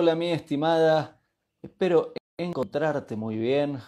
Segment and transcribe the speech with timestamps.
[0.00, 1.20] Hola mi estimada,
[1.60, 3.78] espero encontrarte muy bien.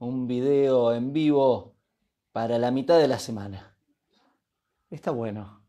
[0.00, 1.76] Un video en vivo
[2.32, 3.78] para la mitad de la semana.
[4.90, 5.64] Está bueno.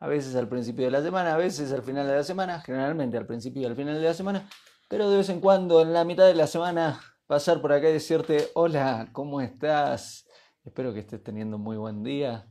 [0.00, 3.16] A veces al principio de la semana, a veces al final de la semana, generalmente
[3.16, 4.48] al principio y al final de la semana,
[4.88, 7.92] pero de vez en cuando en la mitad de la semana pasar por acá y
[7.92, 10.26] decirte, hola, ¿cómo estás?
[10.64, 12.48] Espero que estés teniendo muy buen día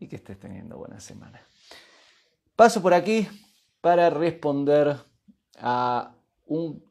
[0.00, 1.40] y que estés teniendo buena semana.
[2.56, 3.28] Paso por aquí
[3.86, 4.96] para responder
[5.60, 6.12] a
[6.46, 6.84] un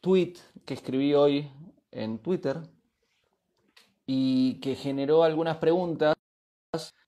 [0.00, 1.52] tweet que escribí hoy
[1.90, 2.62] en Twitter
[4.06, 6.14] y que generó algunas preguntas.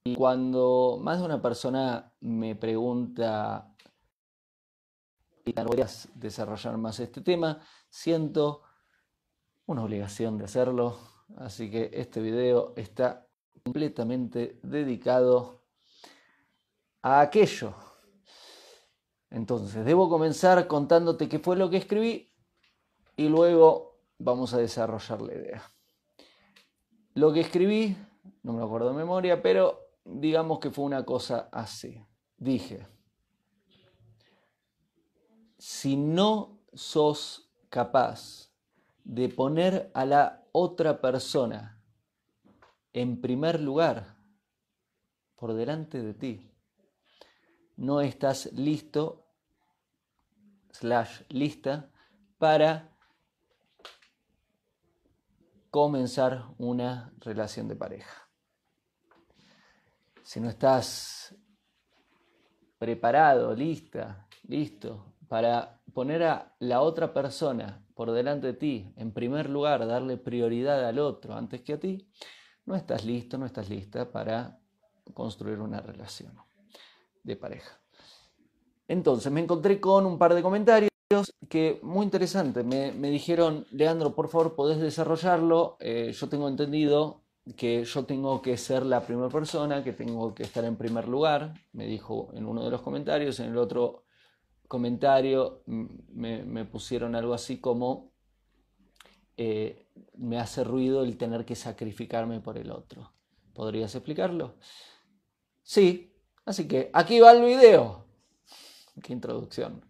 [0.05, 3.75] Y cuando más de una persona me pregunta
[5.47, 5.65] y a
[6.17, 7.59] desarrollar más este tema,
[7.89, 8.65] siento
[9.65, 10.99] una obligación de hacerlo.
[11.39, 13.27] Así que este video está
[13.65, 15.63] completamente dedicado
[17.01, 17.86] a aquello.
[19.31, 22.31] Entonces, debo comenzar contándote qué fue lo que escribí
[23.17, 25.63] y luego vamos a desarrollar la idea.
[27.15, 27.97] Lo que escribí,
[28.43, 32.05] no me acuerdo de memoria, pero digamos que fue una cosa así.
[32.37, 32.87] Dije,
[35.59, 38.51] si no sos capaz
[39.05, 41.83] de poner a la otra persona
[42.93, 44.17] en primer lugar
[45.37, 46.51] por delante de ti,
[47.77, 49.27] no estás listo,
[50.73, 51.91] slash lista,
[52.39, 52.97] para
[55.71, 58.29] comenzar una relación de pareja.
[60.23, 61.35] Si no estás
[62.79, 69.49] preparado, lista, listo para poner a la otra persona por delante de ti, en primer
[69.49, 72.11] lugar, darle prioridad al otro antes que a ti,
[72.65, 74.59] no estás listo, no estás lista para
[75.15, 76.37] construir una relación
[77.27, 77.81] de pareja.
[78.89, 80.91] Entonces me encontré con un par de comentarios
[81.49, 82.63] que muy interesante.
[82.63, 85.77] Me, dijeron, Leandro, por favor, podés desarrollarlo.
[85.81, 87.23] Eh, yo tengo entendido
[87.57, 91.55] que yo tengo que ser la primera persona, que tengo que estar en primer lugar,
[91.73, 94.03] me dijo en uno de los comentarios, en el otro
[94.67, 98.11] comentario me, pusieron algo así como,
[99.37, 103.13] eh, me hace ruido el tener que sacrificarme por el otro.
[103.55, 104.57] ¿Podrías explicarlo?
[105.63, 106.16] Sí,
[106.47, 108.07] así que aquí va el video.
[109.03, 109.85] Qué introducción.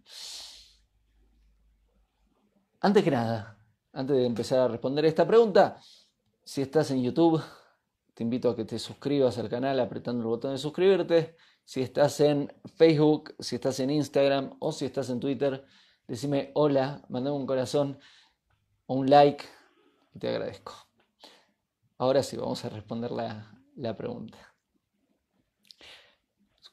[2.81, 3.57] Antes que nada,
[3.93, 5.79] antes de empezar a responder esta pregunta,
[6.43, 7.41] si estás en YouTube,
[8.13, 11.35] te invito a que te suscribas al canal apretando el botón de suscribirte.
[11.63, 15.65] Si estás en Facebook, si estás en Instagram o si estás en Twitter,
[16.07, 17.99] decime hola, mandame un corazón
[18.85, 19.45] o un like
[20.13, 20.73] y te agradezco.
[21.97, 24.56] Ahora sí, vamos a responder la, la pregunta.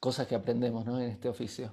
[0.04, 1.00] Cosas que aprendemos ¿no?
[1.00, 1.72] en este oficio.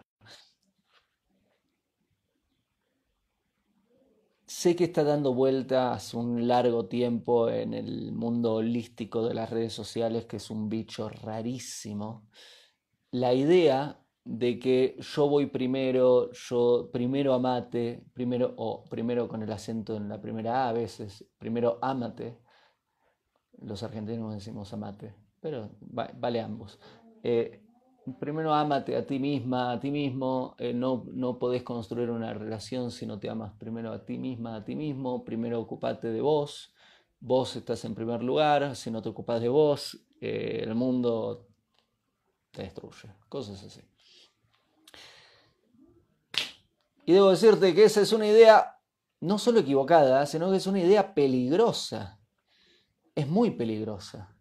[4.45, 9.73] Sé que está dando vueltas un largo tiempo en el mundo holístico de las redes
[9.73, 12.29] sociales, que es un bicho rarísimo.
[13.11, 19.51] La idea de que yo voy primero, yo primero amate, primero, o primero con el
[19.51, 22.39] acento en la primera A a veces, primero amate.
[23.57, 26.79] Los argentinos decimos amate, pero vale ambos.
[27.23, 27.67] Eh,
[28.19, 32.91] primero amate a ti misma, a ti mismo, eh, no, no podés construir una relación
[32.91, 36.73] si no te amas primero a ti misma, a ti mismo, primero ocupate de vos,
[37.19, 41.47] vos estás en primer lugar, si no te ocupas de vos, eh, el mundo
[42.51, 43.81] te destruye, cosas así.
[47.05, 48.77] Y debo decirte que esa es una idea
[49.19, 52.19] no solo equivocada, sino que es una idea peligrosa.
[53.15, 54.35] Es muy peligrosa.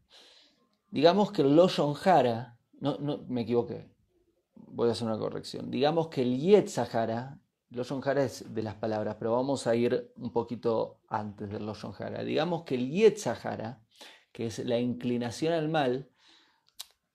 [0.91, 3.89] Digamos que el Loshon Hara, no, no, me equivoqué.
[4.55, 5.71] Voy a hacer una corrección.
[5.71, 7.39] Digamos que el Yetzahara,
[7.71, 11.94] Loshon Hara es de las palabras, pero vamos a ir un poquito antes del Loshon
[11.99, 12.25] Hara.
[12.25, 13.82] Digamos que el Yetzahara,
[14.32, 16.11] que es la inclinación al mal,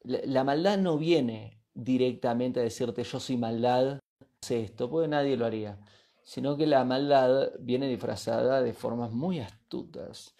[0.04, 4.00] la, maldad no viene directamente a decirte yo soy maldad,
[4.42, 5.80] sé esto, porque nadie lo haría,
[6.24, 10.36] sino que la maldad viene disfrazada de formas muy astutas.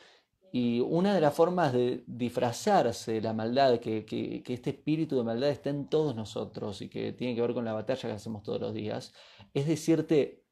[0.58, 5.24] Y una de las formas de disfrazarse de la maldad, que, que, este espíritu de
[5.26, 8.42] maldad está en todos nosotros y que tiene que ver con la batalla que hacemos
[8.42, 9.14] todos los días,
[9.54, 10.46] es decirte,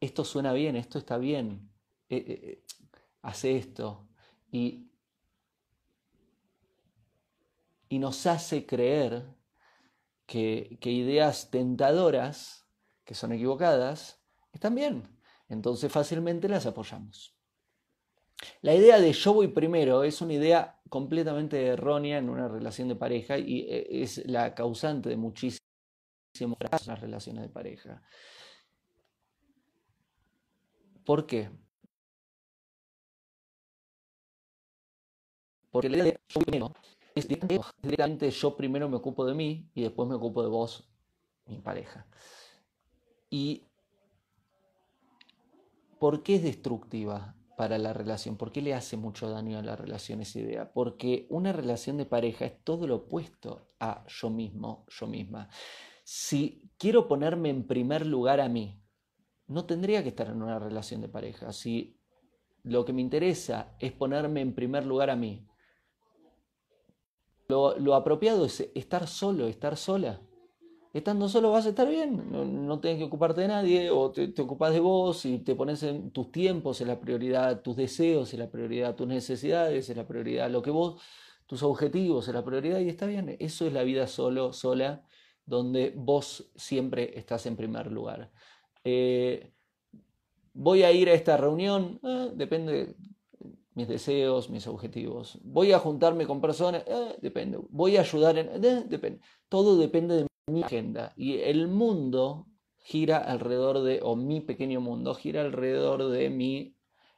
[0.00, 1.68] esto suena bien, esto está bien,
[2.08, 2.64] eh, eh, eh,
[3.22, 4.06] hace esto.
[4.52, 4.86] Y,
[7.88, 9.34] y nos hace creer
[10.26, 12.68] que, ideas tentadoras,
[13.04, 14.22] que son equivocadas,
[14.52, 15.08] están bien.
[15.48, 17.37] Entonces fácilmente las apoyamos.
[18.62, 22.96] La idea de yo voy primero es una idea completamente errónea en una relación de
[22.96, 25.62] pareja y eh, es la causante de muchísimas
[26.86, 28.02] las relaciones de pareja.
[31.04, 31.50] ¿Por qué?
[35.70, 36.72] Porque la idea de yo primero
[37.14, 40.88] es directamente yo primero me ocupo de mí y después me ocupo de vos,
[41.46, 42.06] mi pareja.
[43.30, 43.64] ¿Y
[45.98, 48.36] por qué es destructiva para la relación?
[48.36, 50.72] ¿Por qué le hace mucho daño a la relación esa idea?
[50.72, 55.48] Porque una relación de pareja es todo lo opuesto a yo mismo, yo misma.
[56.04, 58.80] Si quiero ponerme en primer lugar a mí,
[59.48, 61.52] no tendría que estar en una relación de pareja.
[61.52, 61.98] Si
[62.62, 65.44] lo que me interesa es ponerme en primer lugar a mí,
[67.48, 70.20] lo, apropiado es estar solo, estar sola.
[70.92, 74.28] Estando solo vas a estar bien, no, no tienes que ocuparte de nadie, o te,
[74.28, 78.32] te, ocupas de vos y te pones en tus tiempos, en la prioridad, tus deseos,
[78.32, 81.00] en la prioridad, tus necesidades, en la prioridad, lo que vos,
[81.46, 83.36] tus objetivos, en la prioridad, y está bien.
[83.38, 85.04] Eso es la vida solo, sola,
[85.44, 88.30] donde vos siempre estás en primer lugar.
[88.84, 89.52] Eh,
[90.54, 92.96] voy a ir a esta reunión, ah, depende
[93.74, 95.38] mis deseos, mis objetivos.
[95.42, 97.58] Voy a juntarme con personas, eh, depende.
[97.70, 99.20] Voy a ayudar en, eh, depende.
[99.48, 101.12] Todo depende de mi agenda.
[101.16, 102.46] Y el mundo
[102.78, 106.76] gira alrededor de, o mi pequeño mundo gira alrededor de mi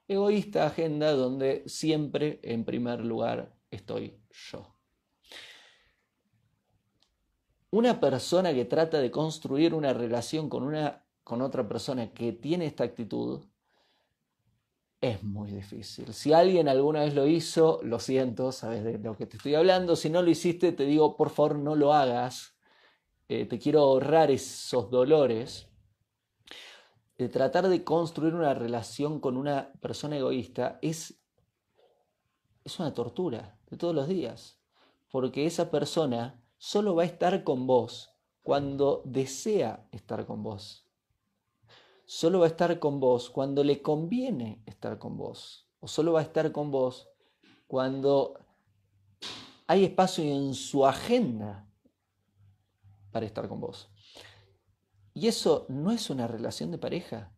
[0.08, 4.74] egoísta agenda donde siempre en primer lugar estoy yo.
[7.70, 12.66] Una persona que trata de construir una relación con, una, con otra persona que tiene
[12.66, 13.44] esta actitud
[15.00, 16.12] es muy difícil.
[16.12, 19.96] Si alguien alguna vez lo hizo, lo siento, sabes de lo que te estoy hablando.
[19.96, 22.54] Si no lo hiciste, te digo, por favor, no lo hagas.
[23.32, 25.68] Eh, te quiero ahorrar esos dolores.
[27.16, 31.22] De tratar de construir una relación con una persona egoísta es,
[32.64, 34.58] es una tortura de todos los días.
[35.12, 38.10] Porque esa persona solo va a estar con vos
[38.42, 40.90] cuando desea estar con vos
[42.04, 45.68] solo va a estar con vos cuando le conviene estar con vos.
[45.78, 47.08] O solo va a estar con vos
[47.68, 48.34] cuando
[49.68, 51.69] hay espacio en su agenda
[53.10, 53.90] para estar con vos.
[55.14, 57.32] Y eso no es una relación de pareja.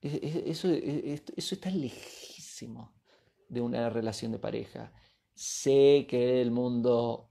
[0.00, 2.94] Eso, está lejísimo
[3.48, 4.92] de una relación de pareja.
[5.34, 7.30] Sé que el mundo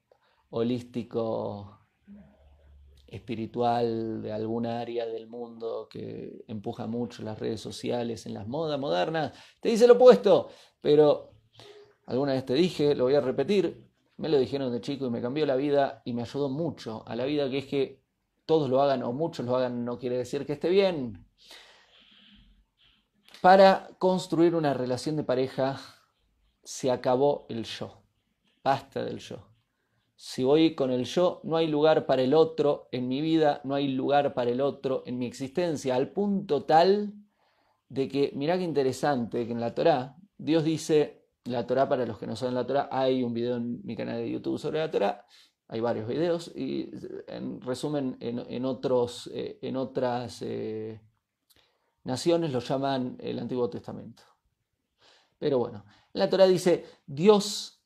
[0.49, 1.79] holístico
[3.07, 8.79] espiritual de alguna área del mundo que empuja mucho las redes sociales, en las modas
[8.79, 9.31] modernas,
[9.61, 10.49] te dice lo opuesto,
[10.81, 11.31] pero
[12.05, 13.86] alguna vez te dije, lo voy a repetir,
[14.17, 17.15] me lo dijeron de chico y me cambió la vida y me ayudó mucho a
[17.15, 18.01] la vida, que es que
[18.45, 21.25] todos lo hagan o muchos lo hagan no quiere decir que esté bien.
[23.41, 25.79] Para construir una relación de pareja
[26.63, 28.01] se acabó el yo,
[28.63, 29.47] basta del yo.
[30.15, 33.75] Si voy con el yo, no hay lugar para el otro en mi vida, no
[33.75, 37.13] hay lugar para el otro en mi existencia, al punto tal
[37.89, 41.16] de que, mirá qué interesante, que en la Torá, Dios dice,
[41.47, 44.17] la Torá para los que no saben la Torá, hay un video en mi canal
[44.17, 45.25] de YouTube sobre la Torá,
[45.67, 46.89] hay varios videos, y
[47.27, 51.01] en resumen, en, otros, eh, en otras eh,
[52.03, 54.23] naciones lo llaman el Antiguo Testamento.
[55.37, 57.77] Pero bueno, la Torá dice, Dios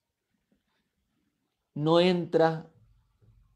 [1.73, 2.69] no entra,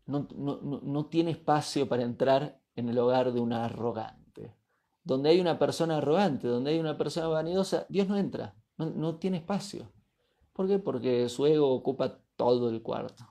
[0.06, 4.56] no, tiene espacio para entrar en el hogar de una arrogante.
[5.04, 9.38] Donde hay una persona arrogante, donde hay una persona vanidosa, Dios no entra, no, tiene
[9.38, 9.92] espacio.
[10.56, 10.80] ¿Por qué?
[10.80, 13.28] Porque su ego ocupa todo el cuarto.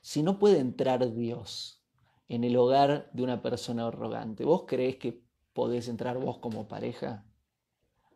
[0.00, 1.84] Si no puede entrar Dios
[2.28, 7.26] en el hogar de una persona arrogante, ¿vos creés que podés entrar vos como pareja?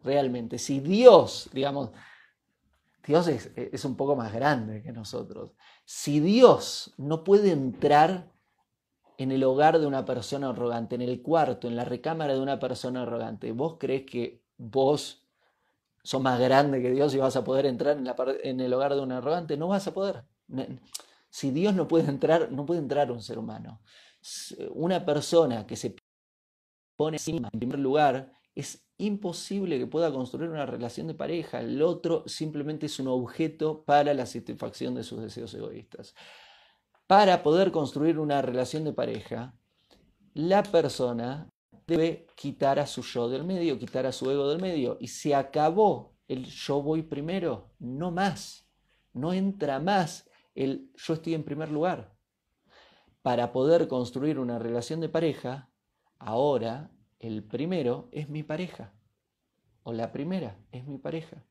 [0.03, 1.91] Realmente, si Dios, digamos,
[3.07, 5.51] Dios es, un poco más grande que nosotros.
[5.85, 8.33] Si Dios no puede entrar
[9.19, 12.59] en el hogar de una persona arrogante, en el cuarto, en la recámara de una
[12.59, 15.30] persona arrogante, ¿vos crees que vos
[16.03, 18.07] sos más grande que Dios y vas a poder entrar en,
[18.43, 19.57] en el hogar de un arrogante?
[19.57, 20.25] No vas a poder.
[21.29, 23.81] Si Dios no puede entrar, no puede entrar un ser humano.
[24.75, 25.97] Una persona que se
[26.97, 31.61] pone en primer lugar es imposible que pueda construir una relación de pareja.
[31.61, 36.15] El otro simplemente es un objeto para la satisfacción de sus deseos egoístas.
[37.07, 39.55] Para poder construir una relación de pareja,
[40.35, 41.49] la persona
[41.91, 44.97] debe quitar a su yo del medio, quitar a su ego del medio.
[45.01, 48.69] Y se acabó el yo voy primero, no más.
[49.13, 52.15] No entra más el yo estoy en primer lugar.
[53.23, 55.69] Para poder construir una relación de pareja,
[56.19, 58.95] ahora el primero es mi pareja.
[59.83, 61.45] O la primera es mi pareja.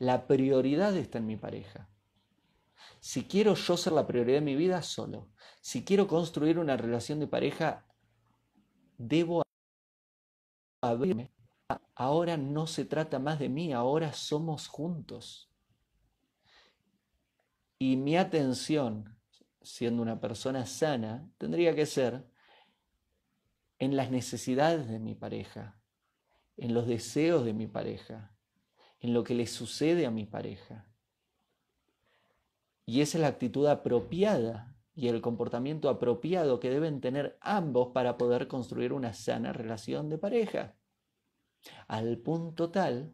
[0.00, 1.88] La prioridad está en mi pareja.
[2.98, 5.28] Si quiero yo ser la prioridad de mi vida, solo.
[5.60, 7.87] Si quiero construir una relación de pareja,
[8.98, 9.42] debo
[10.82, 11.32] abrirme.
[11.94, 15.50] Ahora no se trata más de mí, ahora somos juntos.
[17.78, 19.16] Y mi atención,
[19.62, 22.26] siendo una persona sana, tendría que ser
[23.78, 25.80] en las necesidades de mi pareja,
[26.56, 28.34] en los deseos de mi pareja,
[28.98, 30.86] en lo que le sucede a mi pareja.
[32.84, 38.18] Y esa es la actitud apropiada y el comportamiento apropiado que deben tener ambos para
[38.18, 40.74] poder construir una sana relación de pareja.
[41.86, 43.12] Al punto tal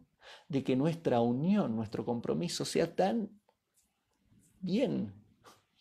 [0.48, 3.38] de que nuestra unión, nuestro compromiso sea tan
[4.60, 5.12] bien,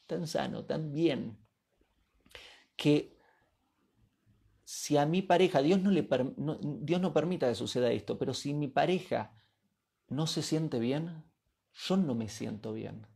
[0.05, 1.38] tan sano, tan bien,
[2.75, 3.17] que
[4.65, 6.05] si a mi pareja, Dios no, le,
[6.81, 9.33] Dios no permita que suceda esto, pero si mi pareja
[10.10, 11.24] no se siente bien,
[11.72, 13.07] yo no me siento bien.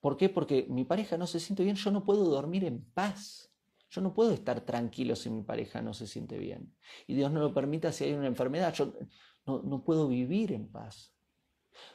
[0.00, 0.28] ¿Por qué?
[0.28, 3.50] Porque mi pareja no se siente bien, yo no puedo dormir en paz.
[3.90, 6.74] Yo no puedo estar tranquilo si mi pareja no se siente bien.
[7.06, 8.74] Y Dios no lo permita si hay una enfermedad.
[8.74, 8.92] Yo
[9.46, 11.14] no, no puedo vivir en paz.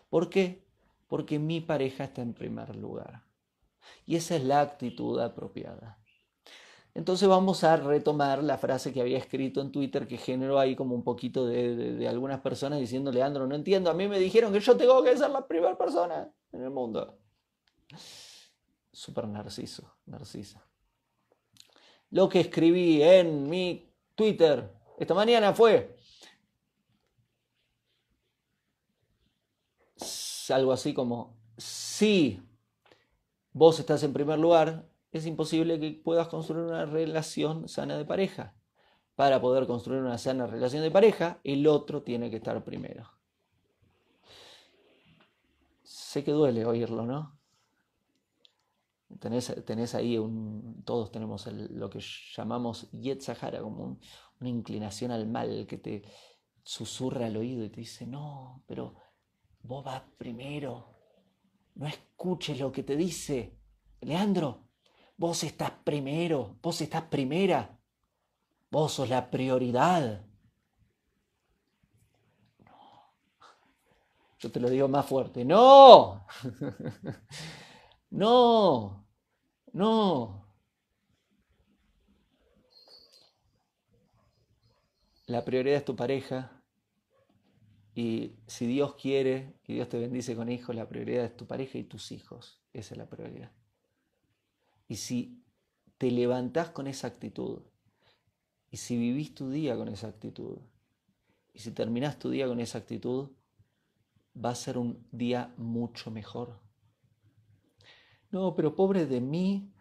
[0.09, 0.65] ¿Por qué?
[1.07, 3.23] Porque mi pareja está en primer lugar.
[4.05, 5.99] Y esa es la actitud apropiada.
[6.95, 10.93] Entonces vamos a retomar la frase que había escrito en Twitter que generó ahí como
[10.93, 14.53] un poquito de, de, de, algunas personas diciendo, Leandro, no entiendo, a mí me dijeron
[14.53, 17.17] que yo tengo que ser la primera persona en el mundo.
[18.91, 20.65] Súper narciso, narcisa.
[22.09, 25.97] Lo que escribí en mi Twitter esta mañana fue
[30.49, 32.41] algo así como, si
[33.51, 38.55] vos estás en primer lugar, es imposible que puedas construir una relación sana de pareja.
[39.15, 43.09] Para poder construir una sana relación de pareja, el otro tiene que estar primero.
[45.83, 47.39] Sé que duele oírlo, ¿no?
[49.19, 51.99] Tenés, ahí un, todos tenemos lo que
[52.35, 53.99] llamamos Yetzahara, como
[54.39, 56.03] una inclinación al mal que te
[56.63, 58.95] susurra al oído y te dice, no, pero
[59.61, 60.93] vos vas primero,
[61.75, 63.57] no escuches lo que te dice.
[64.01, 64.69] Leandro,
[65.17, 67.79] vos estás primero, vos estás primera,
[68.69, 70.25] vos sos la prioridad.
[74.39, 76.25] Yo te lo digo más fuerte, no,
[78.09, 79.02] no,
[79.73, 80.45] no.
[85.25, 86.63] La prioridad es tu pareja.
[87.95, 91.77] Y si Dios quiere y Dios te bendice con hijos, la prioridad es tu pareja
[91.77, 92.61] y tus hijos.
[92.73, 93.51] Esa es la prioridad.
[94.87, 95.43] Y si
[95.97, 97.61] te levantás con esa actitud,
[98.71, 100.57] y si vivís tu día con esa actitud,
[101.53, 103.29] y si terminás tu día con esa actitud,
[104.35, 106.62] va a ser un día mucho mejor.
[108.33, 109.71] No, pero pobre de mí,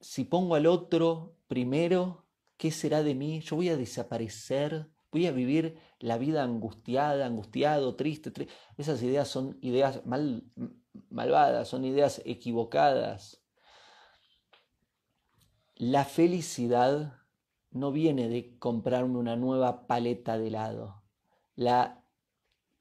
[0.00, 2.26] si pongo al otro primero,
[2.56, 3.40] ¿qué será de mí?
[3.42, 8.48] Yo voy a desaparecer, voy a vivir la vida angustiada, angustiado, triste.
[8.76, 10.50] Esas ideas son ideas mal,
[11.10, 13.40] malvadas, son ideas equivocadas.
[15.76, 17.20] La felicidad
[17.70, 21.04] no viene de comprarme una nueva paleta de helado.
[21.54, 22.04] La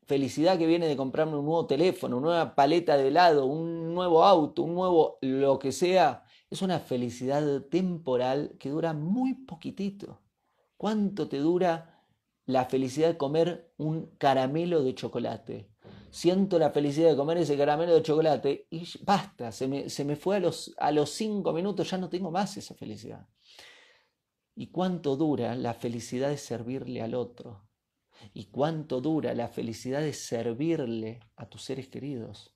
[0.07, 4.23] felicidad que viene de comprarme un nuevo teléfono, una nueva paleta de helado, un nuevo
[4.23, 10.21] auto, un nuevo lo que sea, es una felicidad temporal que dura muy poquitito.
[10.77, 12.05] ¿Cuánto te dura
[12.45, 15.69] la felicidad de comer un caramelo de chocolate?
[16.09, 20.15] Siento la felicidad de comer ese caramelo de chocolate y basta, se me, se me
[20.15, 23.27] fue a los, a los cinco minutos, ya no tengo más esa felicidad.
[24.55, 27.66] ¿Y cuánto dura la felicidad de servirle al otro?
[28.33, 32.53] Y cuánto dura la felicidad de servirle a tus seres queridos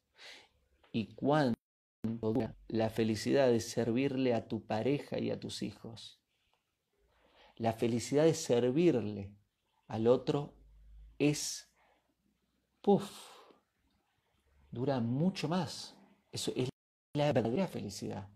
[0.91, 1.57] y cuánto
[2.03, 6.19] dura la felicidad de servirle a tu pareja y a tus hijos.
[7.55, 9.31] La felicidad de servirle
[9.87, 10.53] al otro
[11.19, 11.69] es,
[12.81, 13.11] puff,
[14.71, 15.95] dura mucho más.
[16.31, 16.69] Eso es
[17.13, 18.27] la verdadera felicidad.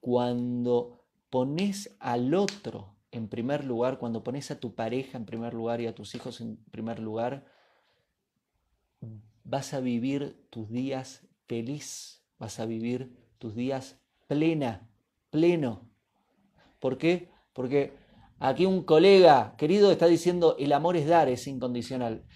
[0.00, 5.80] Cuando pones al otro en primer lugar, cuando pones a tu pareja en primer lugar
[5.80, 7.46] y a tus hijos en primer lugar,
[9.44, 14.90] vas a vivir tus días feliz, vas a vivir tus días plena,
[15.30, 15.88] pleno.
[16.80, 17.30] ¿Por qué?
[17.52, 17.96] Porque
[18.40, 22.26] aquí un colega querido está diciendo el amor es dar, es incondicional.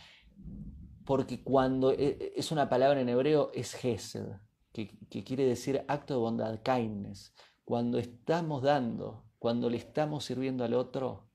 [1.05, 4.27] Porque cuando e, e, es una palabra en hebreo es gesed,
[4.73, 7.35] que, que quiere decir acto de bondad, kindness.
[7.65, 11.29] Cuando estamos dando, cuando le estamos sirviendo al otro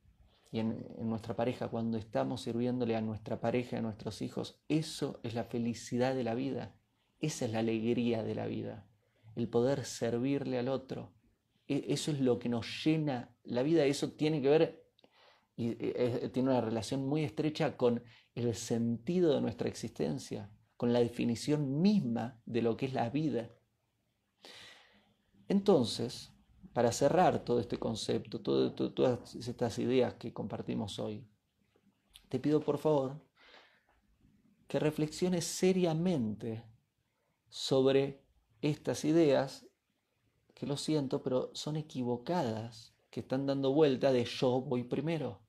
[0.52, 5.34] y en, nuestra pareja, cuando estamos sirviéndole a nuestra pareja, a nuestros hijos, eso es
[5.34, 6.76] la felicidad de la vida.
[7.20, 8.86] Esa es la alegría de la vida,
[9.36, 11.14] el poder servirle al otro.
[11.68, 14.84] E, eso es lo que nos llena la vida, eso tiene que ver
[15.56, 18.04] y eh, tiene una relación muy estrecha con
[18.36, 23.50] el sentido de nuestra existencia, con la definición misma de lo que es la vida.
[25.48, 26.33] Entonces,
[26.74, 31.28] para cerrar todo este concepto, todas estas ideas que compartimos hoy,
[32.30, 33.22] te pido por favor
[34.68, 36.64] que reflexiones seriamente
[37.48, 38.26] sobre
[38.62, 39.68] estas ideas
[40.56, 45.44] que lo siento, pero son equivocadas, que están dando vuelta de yo voy primero.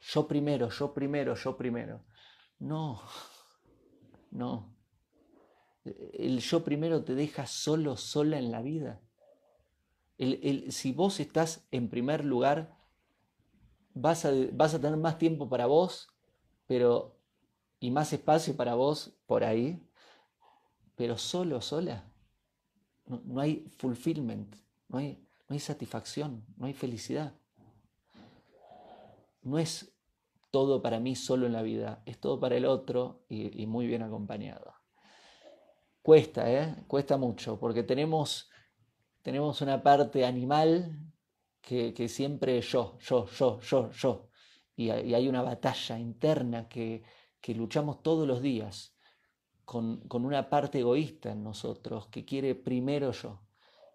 [0.00, 2.04] Yo primero, yo primero, yo primero.
[2.58, 3.00] No,
[4.30, 4.76] no.
[5.84, 9.00] El yo primero te deja solo, sola en la vida.
[10.18, 12.76] Si vos estás en primer lugar,
[13.94, 16.08] vas a, vas a tener más tiempo para vos,
[16.66, 17.16] pero
[17.80, 19.80] y más espacio para vos por ahí,
[20.96, 22.04] pero solo, sola.
[23.06, 24.56] No, no hay fulfillment,
[24.88, 27.34] no hay, no hay satisfacción, no hay felicidad.
[29.42, 29.92] No es
[30.50, 34.02] todo para mí solo en la vida, es todo para el otro y muy bien
[34.02, 34.78] acompañado.
[36.02, 36.74] Cuesta, ¿eh?
[36.86, 38.50] Cuesta mucho, porque tenemos
[39.22, 40.98] tenemos una parte animal
[41.60, 44.28] que, siempre yo, yo, yo, yo, yo.
[44.74, 47.02] Y, hay una batalla interna que,
[47.40, 48.96] que luchamos todos los días
[49.64, 53.42] con, con, una parte egoísta en nosotros que quiere primero yo.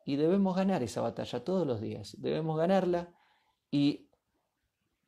[0.05, 2.15] Y debemos ganar esa batalla todos los días.
[2.19, 3.13] Debemos ganarla
[3.71, 4.09] y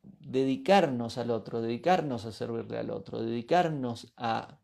[0.01, 4.59] dedicarnos al otro, dedicarnos a servirle al otro, dedicarnos a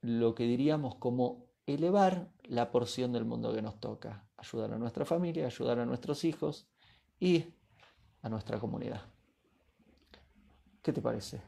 [0.00, 5.04] lo que diríamos como elevar la porción del mundo que nos toca, ayudar a nuestra
[5.04, 6.66] familia, ayudar a nuestros hijos
[7.18, 7.44] y
[8.22, 9.02] a nuestra comunidad.
[10.82, 11.42] ¿Qué te parece?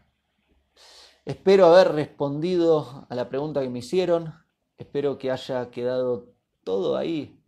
[1.24, 4.32] Espero haber respondido a la pregunta que me hicieron,
[4.76, 7.40] espero que haya quedado todo ahí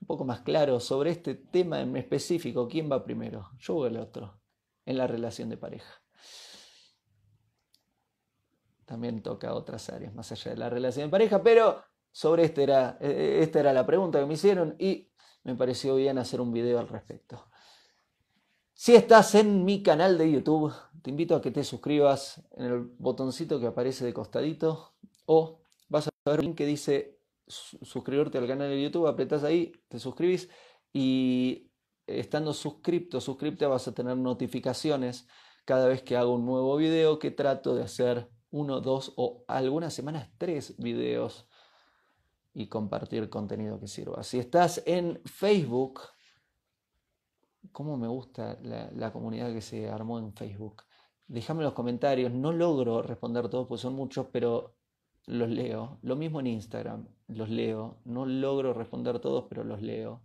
[0.00, 3.96] un poco más claro sobre este tema en específico, quién va primero, yo o el
[3.96, 4.38] otro,
[4.86, 6.02] en la relación de pareja.
[8.84, 11.82] También toca otras áreas más allá de la relación de pareja, pero
[12.18, 15.08] sobre este era, e, e, esta era la pregunta que me hicieron y
[15.44, 17.46] me pareció bien hacer un video al respecto.
[18.74, 22.80] Si estás en mi canal de YouTube, te invito a que te suscribas en el
[22.98, 28.48] botoncito que aparece de costadito o vas a ver un link que dice suscribirte al
[28.48, 30.50] canal de YouTube, apretas ahí, te suscribís
[30.92, 31.70] y
[32.04, 35.28] estando suscripto, suscripta vas a tener notificaciones
[35.64, 39.94] cada vez que hago un nuevo video que trato de hacer uno, dos o algunas
[39.94, 41.47] semanas tres videos
[42.58, 44.24] y compartir contenido que sirva.
[44.24, 46.00] Si estás en Facebook,
[47.70, 50.82] ¿cómo me gusta la, comunidad que se armó en Facebook?
[51.28, 54.74] Déjame en los comentarios, no logro responder todos, pues son muchos, pero
[55.26, 56.00] los leo.
[56.02, 58.00] Lo mismo en Instagram, los leo.
[58.04, 60.24] No logro responder todos, pero los leo.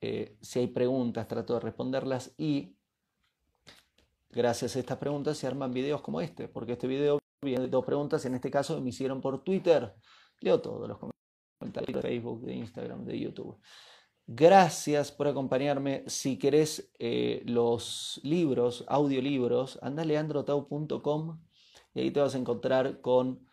[0.00, 2.76] Eh, si hay preguntas, trato de responderlas y
[4.30, 7.84] gracias a estas preguntas se arman videos como este, porque este video viene de dos
[7.84, 9.94] preguntas, en este caso me hicieron por Twitter.
[10.40, 11.15] Leo todos los comentarios
[11.60, 13.58] de Facebook, de Instagram, de YouTube.
[14.26, 16.04] Gracias por acompañarme.
[16.08, 21.40] Si querés eh, los libros, audiolibros, anda a leandrotau.com
[21.94, 23.46] y ahí te vas a encontrar con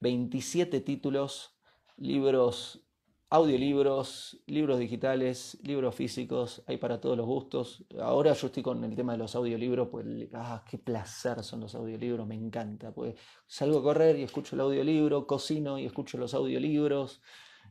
[0.00, 1.58] 27 títulos,
[1.96, 2.86] libros,
[3.28, 7.84] audiolibros, libros digitales, libros físicos, hay para todos los gustos.
[8.00, 11.74] Ahora yo estoy con el tema de los audiolibros, pues ah, qué placer son los
[11.74, 12.92] audiolibros, me encanta.
[12.92, 13.14] Pues
[13.46, 17.20] salgo a correr y escucho el audiolibro, cocino y escucho los audiolibros.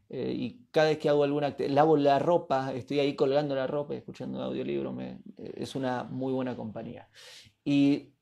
[0.09, 3.93] Eh, y cada vez que hago alguna lavo la ropa, estoy ahí colgando la ropa
[3.93, 7.09] y escuchando un audiolibro, me, eh, es una muy buena compañía.
[7.63, 8.13] Y,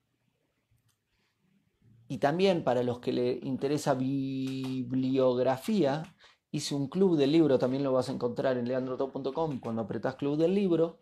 [2.09, 6.03] y también para los que le interesa bibliografía,
[6.51, 10.37] hice un club del libro, también lo vas a encontrar en leandroto.com cuando apretas club
[10.37, 10.99] del libro,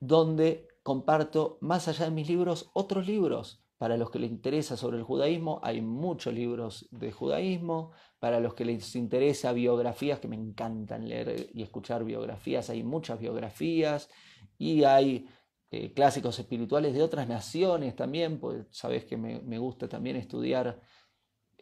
[0.00, 3.61] donde comparto más allá de mis libros otros libros.
[3.82, 7.90] Para los que les interesa sobre el judaísmo, hay muchos libros de judaísmo,
[8.20, 13.18] para los que les interesa biografías, que me encantan leer y escuchar biografías, hay muchas
[13.18, 14.08] biografías.
[14.56, 15.26] Y hay
[15.72, 20.80] eh, clásicos espirituales de otras naciones también, pues sabes que me, gusta también estudiar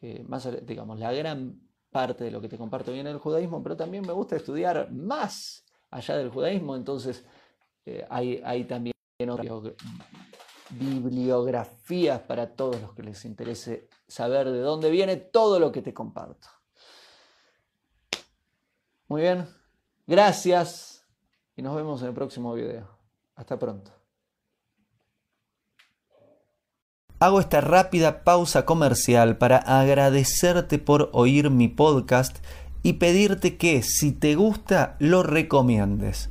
[0.02, 3.62] eh, más, digamos, la gran parte de lo que te comparto bien en el judaísmo,
[3.62, 7.24] pero también me gusta estudiar más allá del judaísmo, entonces
[7.86, 8.92] eh, hay, también
[10.70, 15.94] bibliografías para todos los que les interese saber de dónde viene todo lo que te
[15.94, 16.48] comparto.
[19.08, 19.48] Muy bien,
[20.06, 21.04] gracias
[21.56, 22.88] y nos vemos en el próximo video.
[23.34, 23.90] Hasta pronto.
[27.18, 32.38] Hago esta rápida pausa comercial para agradecerte por oír mi podcast
[32.82, 36.30] y pedirte que si te gusta lo recomiendes.